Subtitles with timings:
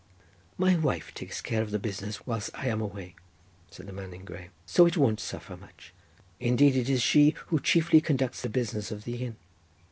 [0.57, 3.13] "My wife takes care of the business whilst I am away,"
[3.69, 5.93] said the man in grey, "so it won't suffer much.
[6.39, 9.35] Indeed it is she who chiefly conducts the business of the inn.